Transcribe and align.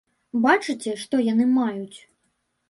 Бачыце, 0.45 0.95
што 1.03 1.15
яны 1.27 1.45
маюць! 1.59 1.99